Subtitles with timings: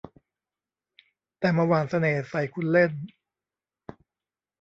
[1.39, 2.91] แต่มาหว่านเสน่ห์ใส่คุณเล่น